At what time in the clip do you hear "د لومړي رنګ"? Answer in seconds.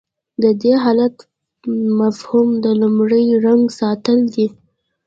2.63-3.63